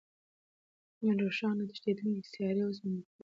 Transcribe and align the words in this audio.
کمې 0.95 1.11
روښانه 1.21 1.61
او 1.63 1.69
تښتېدونکې 1.71 2.29
سیارې 2.33 2.61
اوس 2.65 2.77
موندل 2.83 3.03
کېږي. 3.11 3.17